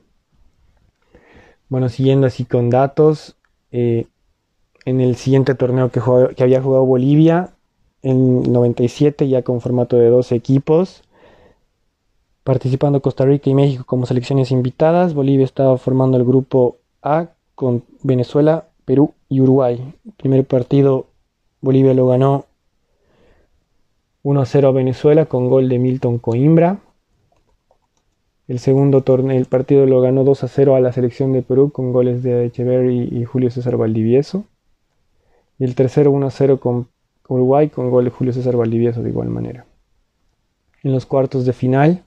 Bueno, 1.67 1.89
siguiendo 1.89 2.27
así 2.27 2.45
con 2.45 2.69
datos, 2.69 3.35
eh, 3.73 4.05
en 4.85 5.01
el 5.01 5.17
siguiente 5.17 5.55
torneo 5.55 5.91
que, 5.91 5.99
que, 6.37 6.43
había 6.43 6.61
jugado 6.61 6.85
Bolivia, 6.85 7.49
en 8.01 8.43
97 8.43 9.27
ya 9.27 9.41
con 9.41 9.59
formato 9.59 9.97
de 9.97 10.07
dos 10.07 10.31
equipos, 10.31 11.03
participando 12.47 13.01
Costa 13.01 13.25
Rica 13.25 13.49
y 13.49 13.53
México 13.53 13.83
como 13.85 14.05
selecciones 14.05 14.51
invitadas, 14.51 15.13
Bolivia 15.13 15.43
estaba 15.43 15.77
formando 15.77 16.15
el 16.15 16.23
grupo 16.23 16.77
A 17.01 17.31
con 17.55 17.83
Venezuela, 18.03 18.69
Perú 18.85 19.13
y 19.27 19.41
Uruguay. 19.41 19.93
El 20.05 20.13
primer 20.13 20.45
partido 20.45 21.07
Bolivia 21.59 21.93
lo 21.93 22.07
ganó 22.07 22.45
1-0 24.23 24.65
a 24.65 24.71
Venezuela 24.71 25.25
con 25.25 25.49
gol 25.49 25.67
de 25.67 25.77
Milton 25.77 26.19
Coimbra. 26.19 26.79
El 28.47 28.59
segundo 28.59 29.01
torneo, 29.01 29.37
el 29.37 29.47
partido 29.47 29.85
lo 29.85 29.99
ganó 29.99 30.23
2-0 30.23 30.73
a 30.73 30.79
la 30.79 30.93
selección 30.93 31.33
de 31.33 31.41
Perú 31.41 31.73
con 31.73 31.91
goles 31.91 32.23
de 32.23 32.45
Echeverry 32.45 33.09
y 33.11 33.25
Julio 33.25 33.51
César 33.51 33.75
Valdivieso. 33.75 34.45
Y 35.59 35.65
el 35.65 35.75
tercero 35.75 36.13
1-0 36.13 36.59
con 36.59 36.87
Uruguay 37.27 37.67
con 37.67 37.91
gol 37.91 38.05
de 38.05 38.11
Julio 38.11 38.31
César 38.31 38.55
Valdivieso 38.55 39.03
de 39.03 39.09
igual 39.09 39.27
manera. 39.27 39.65
En 40.81 40.93
los 40.93 41.05
cuartos 41.05 41.45
de 41.45 41.51
final, 41.51 42.05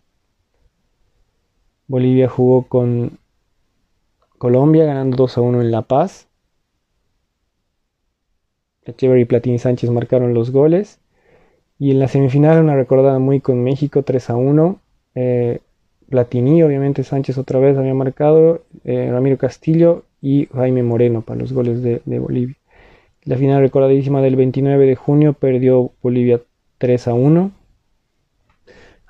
Bolivia 1.91 2.29
jugó 2.29 2.63
con 2.69 3.19
Colombia 4.39 4.85
ganando 4.85 5.17
2 5.17 5.39
1 5.39 5.61
en 5.61 5.73
La 5.73 5.83
Paz. 5.83 6.29
Echeverry, 8.85 9.25
Platini 9.25 9.59
Sánchez 9.59 9.91
marcaron 9.91 10.33
los 10.33 10.53
goles. 10.53 11.01
Y 11.81 11.91
en 11.91 11.99
la 11.99 12.07
semifinal 12.07 12.63
una 12.63 12.77
recordada 12.77 13.19
muy 13.19 13.41
con 13.41 13.65
México 13.65 14.05
3 14.05 14.31
a 14.31 14.37
1. 14.37 14.79
Eh, 15.17 15.59
Platini, 16.09 16.63
obviamente 16.63 17.03
Sánchez 17.03 17.39
otra 17.39 17.59
vez 17.59 17.77
había 17.77 17.95
marcado, 17.95 18.63
eh, 18.85 19.09
Ramiro 19.11 19.37
Castillo 19.37 20.05
y 20.23 20.47
Jaime 20.55 20.85
Moreno 20.85 21.23
para 21.23 21.41
los 21.41 21.53
goles 21.53 21.83
de, 21.83 22.01
Bolivia. 22.21 22.55
La 23.25 23.37
final 23.37 23.63
recordadísima 23.63 24.23
del 24.23 24.37
29 24.37 24.87
de 24.87 24.95
junio 24.95 25.33
perdió 25.33 25.91
Bolivia 26.01 26.41
3 26.79 27.09
a 27.09 27.15
1. 27.15 27.51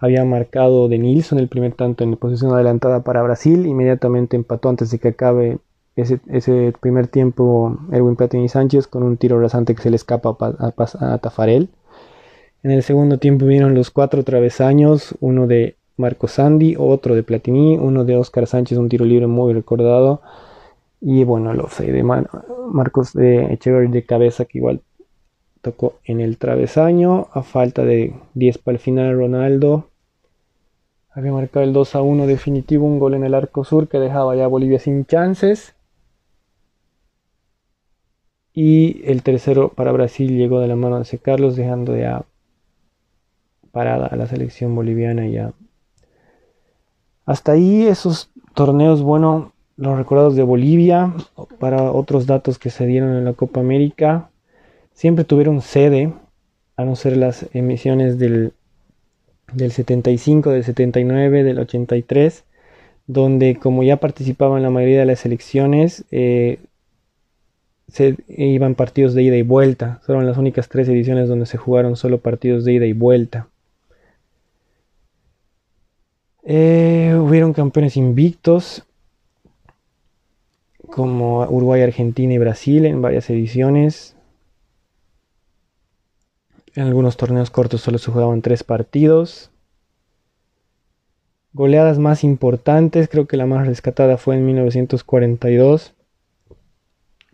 Había 0.00 0.24
marcado 0.24 0.88
de 0.88 0.98
Nilsson 0.98 1.38
el 1.38 1.48
primer 1.48 1.74
tanto 1.74 2.04
en 2.04 2.16
posición 2.16 2.54
adelantada 2.54 3.02
para 3.02 3.22
Brasil. 3.22 3.66
Inmediatamente 3.66 4.34
empató 4.34 4.70
antes 4.70 4.90
de 4.90 4.98
que 4.98 5.08
acabe 5.08 5.58
ese, 5.94 6.72
primer 6.80 7.06
tiempo 7.06 7.78
Erwin 7.92 8.16
Platini 8.16 8.48
Sánchez 8.48 8.86
con 8.86 9.02
un 9.02 9.18
tiro 9.18 9.38
rasante 9.38 9.74
que 9.74 9.82
se 9.82 9.90
le 9.90 9.96
escapa 9.96 10.34
a, 10.40 10.72
a 11.00 11.18
Tafarel. 11.18 11.68
En 12.62 12.70
el 12.70 12.82
segundo 12.82 13.18
tiempo 13.18 13.44
vinieron 13.44 13.74
los 13.74 13.90
cuatro 13.90 14.22
travesaños, 14.24 15.14
uno 15.20 15.46
de 15.46 15.76
Marco 15.98 16.28
Sandy, 16.28 16.76
otro 16.78 17.14
de 17.14 17.22
Platini, 17.22 17.76
uno 17.76 18.04
de 18.06 18.16
Oscar 18.16 18.46
Sánchez, 18.46 18.78
un 18.78 18.88
tiro 18.88 19.04
libre 19.04 19.26
muy 19.26 19.52
recordado. 19.52 20.22
Y 21.02 21.24
bueno, 21.24 21.52
los 21.52 21.76
de 21.76 22.02
Marcos 22.02 23.12
de 23.12 23.52
Echeverry 23.52 23.88
de 23.88 24.04
cabeza 24.04 24.46
que 24.46 24.58
igual 24.58 24.80
tocó 25.60 25.94
en 26.04 26.20
el 26.20 26.38
travesaño. 26.38 27.28
A 27.32 27.42
falta 27.42 27.84
de 27.84 28.14
10 28.32 28.58
para 28.58 28.76
el 28.76 28.78
final, 28.78 29.14
Ronaldo 29.14 29.89
había 31.12 31.32
marcado 31.32 31.64
el 31.64 31.72
2 31.72 31.94
a 31.96 32.02
1 32.02 32.26
definitivo, 32.26 32.86
un 32.86 32.98
gol 32.98 33.14
en 33.14 33.24
el 33.24 33.34
arco 33.34 33.64
sur 33.64 33.88
que 33.88 33.98
dejaba 33.98 34.36
ya 34.36 34.46
Bolivia 34.46 34.78
sin 34.78 35.04
chances. 35.04 35.74
Y 38.52 39.02
el 39.04 39.22
tercero 39.22 39.70
para 39.70 39.92
Brasil 39.92 40.36
llegó 40.36 40.60
de 40.60 40.68
la 40.68 40.76
mano 40.76 41.00
de 41.00 41.18
Carlos, 41.18 41.56
dejando 41.56 41.96
ya 41.96 42.24
parada 43.72 44.06
a 44.06 44.16
la 44.16 44.26
selección 44.26 44.74
boliviana 44.74 45.26
ya. 45.26 45.52
Hasta 47.24 47.52
ahí 47.52 47.86
esos 47.86 48.30
torneos, 48.54 49.02
bueno, 49.02 49.52
los 49.76 49.96
recordados 49.96 50.34
de 50.34 50.42
Bolivia, 50.42 51.14
para 51.58 51.92
otros 51.92 52.26
datos 52.26 52.58
que 52.58 52.70
se 52.70 52.86
dieron 52.86 53.16
en 53.16 53.24
la 53.24 53.32
Copa 53.32 53.60
América, 53.60 54.30
siempre 54.92 55.24
tuvieron 55.24 55.60
sede, 55.60 56.12
a 56.76 56.84
no 56.84 56.96
ser 56.96 57.16
las 57.16 57.46
emisiones 57.54 58.18
del, 58.18 58.52
del 59.52 59.72
75, 59.72 60.50
del 60.50 60.64
79, 60.64 61.44
del 61.44 61.58
83, 61.58 62.44
donde 63.06 63.56
como 63.56 63.82
ya 63.82 63.96
participaban 63.98 64.62
la 64.62 64.70
mayoría 64.70 65.00
de 65.00 65.06
las 65.06 65.20
selecciones, 65.20 66.04
eh, 66.10 66.58
se 67.88 68.16
iban 68.28 68.74
partidos 68.74 69.14
de 69.14 69.22
ida 69.22 69.36
y 69.36 69.42
vuelta. 69.42 70.00
Fueron 70.04 70.26
las 70.26 70.38
únicas 70.38 70.68
tres 70.68 70.88
ediciones 70.88 71.28
donde 71.28 71.46
se 71.46 71.56
jugaron 71.58 71.96
solo 71.96 72.18
partidos 72.18 72.64
de 72.64 72.74
ida 72.74 72.86
y 72.86 72.92
vuelta. 72.92 73.48
Eh, 76.44 77.16
hubieron 77.18 77.52
campeones 77.52 77.96
invictos 77.96 78.84
como 80.88 81.42
Uruguay, 81.48 81.82
Argentina 81.82 82.32
y 82.32 82.38
Brasil 82.38 82.86
en 82.86 83.02
varias 83.02 83.28
ediciones. 83.30 84.16
En 86.74 86.84
algunos 86.84 87.16
torneos 87.16 87.50
cortos 87.50 87.80
solo 87.80 87.98
se 87.98 88.10
jugaban 88.10 88.42
tres 88.42 88.62
partidos. 88.62 89.50
Goleadas 91.52 91.98
más 91.98 92.22
importantes, 92.22 93.08
creo 93.08 93.26
que 93.26 93.36
la 93.36 93.46
más 93.46 93.66
rescatada 93.66 94.16
fue 94.16 94.36
en 94.36 94.46
1942, 94.46 95.94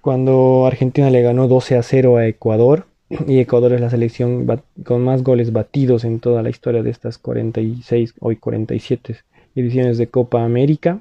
cuando 0.01 0.65
Argentina 0.67 1.11
le 1.11 1.21
ganó 1.21 1.49
12 1.49 1.77
a 1.77 1.83
0 1.83 2.17
a 2.17 2.27
Ecuador 2.27 2.87
y 3.09 3.41
Ecuador 3.41 3.73
es 3.73 3.81
la 3.81 3.91
selección 3.91 4.47
con 4.85 5.03
más 5.03 5.23
goles 5.23 5.53
batidos 5.53 6.05
en 6.05 6.21
toda 6.21 6.43
la 6.43 6.49
historia 6.51 6.83
de 6.83 6.91
estas 6.91 7.19
46, 7.19 8.15
hoy 8.21 8.37
47 8.37 9.17
ediciones 9.55 9.99
de 9.99 10.07
Copa 10.09 10.45
América. 10.45 11.01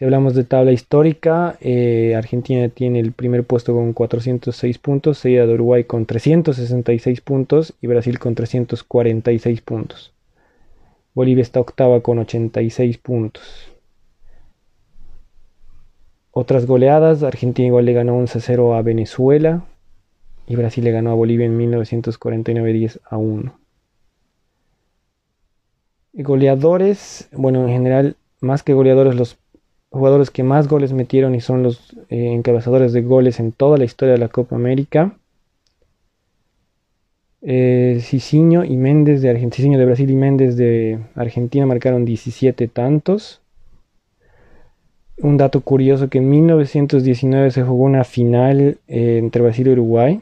Si 0.00 0.06
hablamos 0.06 0.34
de 0.34 0.44
tabla 0.44 0.72
histórica, 0.72 1.58
eh, 1.60 2.14
Argentina 2.16 2.70
tiene 2.70 3.00
el 3.00 3.12
primer 3.12 3.44
puesto 3.44 3.74
con 3.74 3.92
406 3.92 4.78
puntos, 4.78 5.18
seguida 5.18 5.46
de 5.46 5.52
Uruguay 5.52 5.84
con 5.84 6.06
366 6.06 7.20
puntos 7.20 7.74
y 7.82 7.86
Brasil 7.86 8.18
con 8.18 8.34
346 8.34 9.60
puntos. 9.60 10.14
Bolivia 11.12 11.42
está 11.42 11.60
octava 11.60 12.00
con 12.00 12.18
86 12.18 12.96
puntos. 12.96 13.74
Otras 16.30 16.64
goleadas, 16.64 17.22
Argentina 17.22 17.66
igual 17.66 17.84
le 17.84 17.92
ganó 17.92 18.18
11-0 18.18 18.78
a 18.78 18.80
Venezuela, 18.80 19.66
y 20.46 20.56
Brasil 20.56 20.82
le 20.82 20.92
ganó 20.92 21.10
a 21.10 21.14
Bolivia 21.14 21.44
en 21.44 21.58
1949 21.58 22.72
10 22.72 23.00
a 23.04 23.18
1. 23.18 23.54
goleadores, 26.14 27.28
bueno, 27.32 27.64
en 27.64 27.68
general, 27.68 28.16
más 28.40 28.62
que 28.62 28.72
goleadores, 28.72 29.14
los 29.14 29.39
jugadores 29.90 30.30
que 30.30 30.42
más 30.42 30.68
goles 30.68 30.92
metieron 30.92 31.34
y 31.34 31.40
son 31.40 31.62
los 31.62 31.94
eh, 32.08 32.32
encabezadores 32.32 32.92
de 32.92 33.02
goles 33.02 33.40
en 33.40 33.52
toda 33.52 33.76
la 33.76 33.84
historia 33.84 34.12
de 34.12 34.20
la 34.20 34.28
Copa 34.28 34.56
América. 34.56 35.16
Eh, 37.42 37.98
Cicinho 38.02 38.64
y 38.64 38.76
Méndez 38.76 39.22
de 39.22 39.30
Argentina, 39.30 39.78
de 39.78 39.84
Brasil 39.84 40.10
y 40.10 40.16
Méndez 40.16 40.56
de 40.56 41.00
Argentina 41.14 41.66
marcaron 41.66 42.04
17 42.04 42.68
tantos. 42.68 43.40
Un 45.18 45.36
dato 45.36 45.60
curioso 45.60 46.08
que 46.08 46.18
en 46.18 46.30
1919 46.30 47.50
se 47.50 47.62
jugó 47.62 47.84
una 47.84 48.04
final 48.04 48.78
eh, 48.88 49.18
entre 49.18 49.42
Brasil 49.42 49.66
y 49.66 49.70
Uruguay 49.72 50.20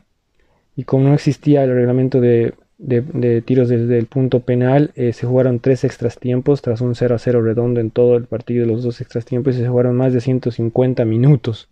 y 0.76 0.84
como 0.84 1.08
no 1.08 1.14
existía 1.14 1.64
el 1.64 1.74
reglamento 1.74 2.20
de, 2.20 2.54
tiros 2.78 3.68
desde 3.68 3.98
el 3.98 4.06
punto 4.06 4.40
penal, 4.40 4.92
eh, 4.94 5.12
se 5.12 5.26
jugaron 5.26 5.58
tres 5.60 5.84
extras 5.84 6.18
tiempos 6.18 6.62
tras 6.62 6.80
un 6.80 6.94
0 6.94 7.16
a 7.16 7.18
0 7.18 7.42
redondo 7.42 7.80
en 7.80 7.90
todo 7.90 8.16
el 8.16 8.26
partido 8.26 8.64
de 8.64 8.72
los 8.72 8.82
dos 8.84 9.00
extras 9.00 9.24
tiempos 9.24 9.56
y 9.56 9.58
se 9.58 9.68
jugaron 9.68 9.96
más 9.96 10.12
de 10.12 10.20
150 10.20 11.04
minutos. 11.04 11.68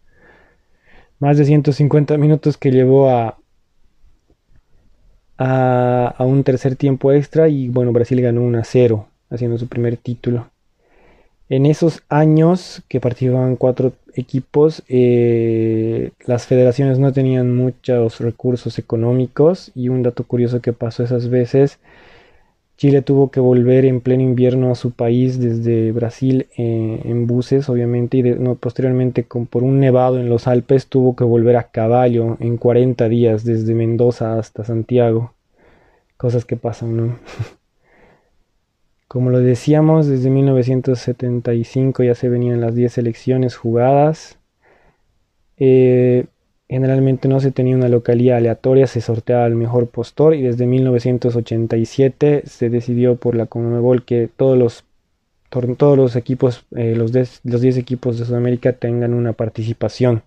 Más 1.18 1.38
de 1.38 1.44
150 1.44 2.18
minutos 2.18 2.56
que 2.58 2.70
llevó 2.70 3.08
a, 3.10 3.38
a, 5.38 6.14
un 6.24 6.44
tercer 6.44 6.76
tiempo 6.76 7.12
extra 7.12 7.48
y 7.48 7.68
bueno, 7.68 7.92
Brasil 7.92 8.20
ganó 8.20 8.42
1 8.42 8.58
a 8.58 8.64
0, 8.64 9.08
haciendo 9.30 9.58
su 9.58 9.68
primer 9.68 9.96
título. 9.96 10.50
En 11.48 11.64
esos 11.64 12.02
años 12.08 12.82
que 12.88 13.00
participaban 13.00 13.56
cuatro 13.56 13.92
equipos, 14.14 14.82
eh, 14.88 16.10
las 16.26 16.46
federaciones 16.46 16.98
no 16.98 17.12
tenían 17.12 17.54
muchos 17.54 18.20
recursos 18.20 18.78
económicos 18.78 19.70
y 19.74 19.88
un 19.88 20.02
dato 20.02 20.24
curioso 20.24 20.60
que 20.60 20.72
pasó 20.72 21.04
esas 21.04 21.28
veces, 21.28 21.78
Chile 22.76 23.00
tuvo 23.00 23.30
que 23.30 23.40
volver 23.40 23.86
en 23.86 24.02
pleno 24.02 24.22
invierno 24.22 24.70
a 24.70 24.74
su 24.74 24.90
país 24.90 25.40
desde 25.40 25.92
Brasil 25.92 26.48
eh, 26.58 27.00
en 27.04 27.26
buses, 27.26 27.68
obviamente, 27.70 28.18
y 28.18 28.34
posteriormente 28.56 29.22
por 29.24 29.62
un 29.62 29.80
nevado 29.80 30.18
en 30.20 30.28
los 30.28 30.46
Alpes 30.46 30.86
tuvo 30.88 31.16
que 31.16 31.24
volver 31.24 31.56
a 31.56 31.70
caballo 31.70 32.36
en 32.40 32.58
40 32.58 33.08
días 33.08 33.44
desde 33.44 33.74
Mendoza 33.74 34.38
hasta 34.38 34.64
Santiago. 34.64 35.32
Cosas 36.18 36.44
que 36.44 36.56
pasan, 36.56 36.96
¿no? 36.96 37.18
Como 39.08 39.30
lo 39.30 39.38
decíamos, 39.38 40.08
desde 40.08 40.30
1975 40.30 42.02
ya 42.02 42.14
se 42.14 42.28
venían 42.28 42.60
las 42.60 42.74
10 42.74 42.98
elecciones 42.98 43.56
jugadas. 43.56 44.38
Eh, 45.58 46.26
generalmente 46.68 47.28
no 47.28 47.38
se 47.38 47.52
tenía 47.52 47.76
una 47.76 47.88
localía 47.88 48.36
aleatoria, 48.36 48.88
se 48.88 49.00
sorteaba 49.00 49.46
el 49.46 49.54
mejor 49.54 49.88
postor 49.88 50.34
y 50.34 50.42
desde 50.42 50.66
1987 50.66 52.42
se 52.46 52.68
decidió 52.68 53.16
por 53.16 53.36
la 53.36 53.46
Conmebol 53.46 54.04
que 54.04 54.28
todos 54.34 54.58
los, 54.58 54.84
todos 55.76 55.96
los 55.96 56.16
equipos, 56.16 56.66
eh, 56.74 56.96
los, 56.96 57.12
los 57.44 57.60
10 57.60 57.76
equipos 57.76 58.18
de 58.18 58.24
Sudamérica 58.24 58.72
tengan 58.72 59.14
una 59.14 59.34
participación, 59.34 60.24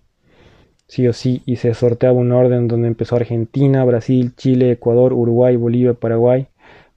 sí 0.88 1.06
o 1.06 1.12
sí, 1.12 1.42
y 1.44 1.56
se 1.56 1.74
sorteaba 1.74 2.16
un 2.16 2.32
orden 2.32 2.66
donde 2.66 2.88
empezó 2.88 3.16
Argentina, 3.16 3.84
Brasil, 3.84 4.32
Chile, 4.36 4.72
Ecuador, 4.72 5.12
Uruguay, 5.12 5.56
Bolivia, 5.56 5.92
Paraguay, 5.92 6.48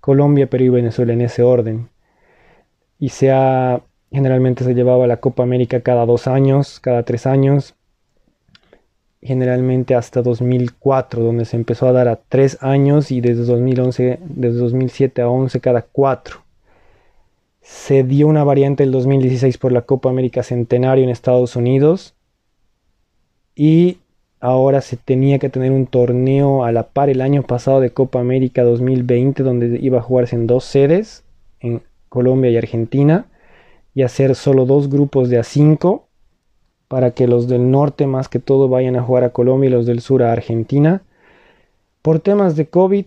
Colombia, 0.03 0.50
Perú 0.50 0.65
y 0.65 0.69
Venezuela 0.69 1.13
en 1.13 1.22
ese 1.22 1.43
orden. 1.43 1.88
Y 3.00 3.07
sea, 3.07 3.83
generalmente 4.12 4.65
se 4.65 4.74
llevaba 4.75 5.07
la 5.07 5.22
Copa 5.22 5.43
América 5.43 5.79
cada 5.79 6.05
dos 6.05 6.27
años, 6.27 6.81
cada 6.81 7.03
tres 7.03 7.25
años, 7.25 7.75
generalmente 9.22 9.95
hasta 9.95 10.22
2004, 10.22 11.24
donde 11.24 11.45
se 11.45 11.55
empezó 11.55 11.88
a 11.88 11.93
dar 11.93 12.10
a 12.10 12.17
tres 12.17 12.57
años 12.60 13.12
y 13.12 13.22
desde 13.22 13.45
2011, 13.45 14.19
desde 14.25 14.60
2007 14.60 15.22
a 15.22 15.29
11 15.29 15.62
cada 15.62 15.83
cuatro. 15.83 16.43
Se 17.62 18.03
dio 18.03 18.27
una 18.27 18.43
variante 18.43 18.83
el 18.83 18.91
2016 18.91 19.57
por 19.57 19.72
la 19.72 19.83
Copa 19.83 20.10
América 20.10 20.43
Centenario 20.43 21.05
en 21.05 21.12
Estados 21.12 21.55
Unidos 21.55 22.13
y 23.55 24.00
ahora 24.43 24.81
se 24.81 24.98
tenía 24.98 25.39
que 25.39 25.48
tener 25.48 25.72
un 25.72 25.87
torneo 25.87 26.65
a 26.65 26.74
la 26.74 26.89
par 26.89 27.09
el 27.09 27.22
año 27.22 27.44
pasado 27.44 27.79
de 27.79 27.91
Copa 27.91 28.20
América 28.20 28.63
2020 28.63 29.41
donde 29.41 29.79
iba 29.81 30.00
a 30.00 30.01
jugarse 30.01 30.35
en 30.35 30.48
dos 30.48 30.65
sedes, 30.65 31.24
en 31.61 31.81
Colombia 32.09 32.51
y 32.51 32.57
Argentina, 32.57 33.27
y 33.96 34.01
hacer 34.01 34.35
solo 34.35 34.65
dos 34.65 34.89
grupos 34.89 35.29
de 35.29 35.39
a 35.39 35.44
cinco 35.44 36.09
para 36.89 37.11
que 37.11 37.25
los 37.25 37.48
del 37.48 37.72
norte 37.72 38.05
más 38.05 38.27
que 38.27 38.39
todo 38.39 38.68
vayan 38.68 38.98
a 38.98 39.01
jugar 39.01 39.24
a 39.24 39.29
Colombia 39.29 39.70
y 39.70 39.72
los 39.72 39.85
del 39.85 40.01
sur 40.01 40.22
a 40.24 40.33
Argentina. 40.33 41.03
Por 42.01 42.20
temas 42.20 42.57
de 42.57 42.68
COVID, 42.68 43.05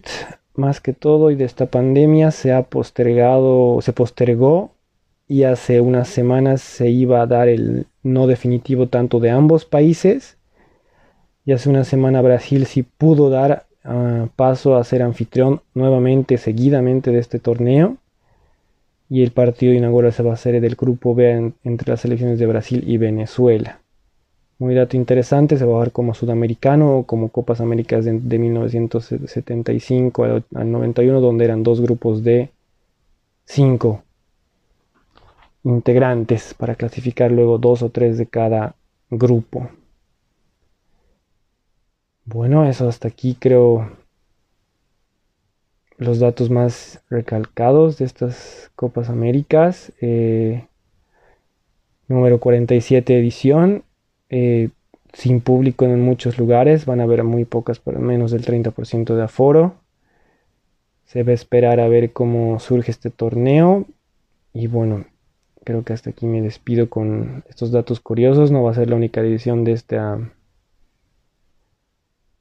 más 0.54 0.80
que 0.80 0.94
todo, 0.94 1.30
y 1.30 1.34
de 1.34 1.44
esta 1.44 1.66
pandemia, 1.66 2.30
se 2.30 2.54
ha 2.54 2.62
postergado, 2.62 3.82
se 3.82 3.92
postergó 3.92 4.70
y 5.28 5.42
hace 5.42 5.82
unas 5.82 6.08
semanas 6.08 6.62
se 6.62 6.88
iba 6.88 7.20
a 7.20 7.26
dar 7.26 7.48
el 7.48 7.88
no 8.02 8.26
definitivo 8.26 8.88
tanto 8.88 9.20
de 9.20 9.28
ambos 9.28 9.66
países 9.66 10.36
y 11.46 11.52
hace 11.52 11.70
una 11.70 11.85
semana 11.85 12.20
Brasil 12.22 12.66
sí 12.66 12.82
pudo 12.82 13.30
dar 13.30 13.66
ah, 13.85 14.26
paso 14.35 14.76
a 14.76 14.82
ser 14.82 15.02
anfitrión 15.02 15.62
nuevamente, 15.74 16.38
seguidamente 16.38 17.12
de 17.12 17.20
este 17.20 17.38
torneo. 17.38 17.96
Y 19.09 19.22
el 19.22 19.30
partido 19.30 19.72
inaugural 19.72 20.12
se 20.12 20.24
va 20.24 20.32
a 20.32 20.35
hacer 20.35 20.61
del 20.61 20.74
grupo 20.74 21.14
B 21.14 21.52
entre 21.62 21.88
las 21.88 22.00
selecciones 22.00 22.40
de 22.40 22.46
Brasil 22.46 22.82
y 22.85 22.96
Venezuela. 22.96 23.78
Muy 24.59 24.74
dato 24.74 24.96
interesante, 24.96 25.56
se 25.56 25.64
va 25.64 25.70
a 25.70 25.74
jugar 25.74 25.92
como 25.92 26.14
sudamericano 26.14 26.98
o 26.98 27.02
como 27.04 27.28
Copas 27.28 27.61
Américas 27.61 28.04
de, 28.04 28.38
1975 28.38 30.24
al, 30.24 30.44
al 30.52 30.72
91, 30.72 31.20
donde 31.20 31.44
eran 31.44 31.62
dos 31.62 31.80
grupos 31.80 32.24
de 32.24 32.50
cinco 33.44 34.02
integrantes 35.62 36.54
para 36.54 36.74
clasificar 36.74 37.30
luego 37.30 37.59
dos 37.59 37.82
o 37.82 37.90
tres 37.90 38.18
de 38.18 38.26
cada 38.26 38.74
grupo. 39.11 39.68
Bueno, 42.26 42.68
eso 42.68 42.88
hasta 42.88 43.06
aquí 43.06 43.36
creo 43.38 43.88
los 45.96 46.18
datos 46.18 46.50
más 46.50 47.00
recalcados 47.08 47.98
de 47.98 48.04
estas 48.04 48.72
Copas 48.74 49.10
Américas. 49.10 49.92
Eh, 50.00 50.66
número 52.08 52.40
47 52.40 53.16
edición. 53.16 53.84
Eh, 54.28 54.70
sin 55.12 55.40
público 55.40 55.84
en 55.84 56.00
muchos 56.00 56.36
lugares. 56.36 56.84
Van 56.84 56.98
a 56.98 57.04
haber 57.04 57.22
muy 57.22 57.44
pocas, 57.44 57.78
por 57.78 57.96
menos 58.00 58.32
del 58.32 58.44
30% 58.44 59.14
de 59.14 59.22
aforo. 59.22 59.76
Se 61.04 61.22
va 61.22 61.30
a 61.30 61.34
esperar 61.34 61.78
a 61.78 61.86
ver 61.86 62.12
cómo 62.12 62.58
surge 62.58 62.90
este 62.90 63.10
torneo. 63.10 63.86
Y 64.52 64.66
bueno, 64.66 65.04
creo 65.62 65.84
que 65.84 65.92
hasta 65.92 66.10
aquí 66.10 66.26
me 66.26 66.42
despido 66.42 66.90
con 66.90 67.44
estos 67.48 67.70
datos 67.70 68.00
curiosos. 68.00 68.50
No 68.50 68.64
va 68.64 68.72
a 68.72 68.74
ser 68.74 68.90
la 68.90 68.96
única 68.96 69.20
edición 69.20 69.62
de 69.62 69.72
esta 69.72 70.18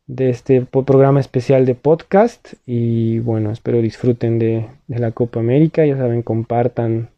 de 0.08 0.30
este 0.30 0.62
programa 0.62 1.20
especial 1.20 1.66
de 1.66 1.76
podcast 1.76 2.54
y 2.66 3.20
bueno, 3.20 3.52
espero 3.52 3.82
disfruten 3.82 4.38
de, 4.40 4.68
de, 4.88 5.00
la 5.00 5.12
Copa 5.12 5.40
América, 5.40 5.86
ya 5.86 5.98
saben, 5.98 6.22
compartan 6.22 7.10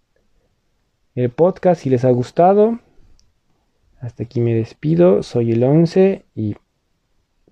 el 1.16 1.30
podcast 1.30 1.82
si 1.82 1.90
les 1.90 2.06
ha 2.06 2.12
gustado. 2.12 2.80
Hasta 4.00 4.24
aquí 4.24 4.40
me 4.40 4.54
despido, 4.54 5.24
soy 5.24 5.52
el 5.52 5.64
11 5.64 6.24
y 6.36 6.56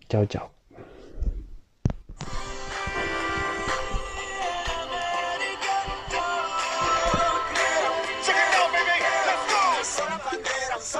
chao 0.07 0.25
chao. 0.25 0.54